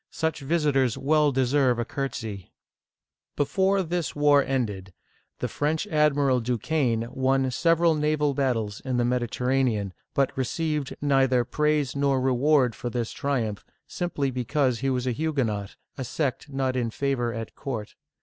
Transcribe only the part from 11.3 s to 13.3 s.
praise nor reward for this